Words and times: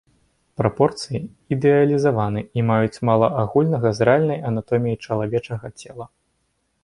Прапорцыі 0.59 1.19
ідэалізаваны 1.55 2.41
і 2.59 2.63
маюць 2.71 3.01
мала 3.11 3.27
агульнага 3.43 3.89
з 3.97 4.09
рэальнай 4.11 4.39
анатоміяй 4.53 4.97
чалавечага 5.09 5.67
цела. 5.85 6.05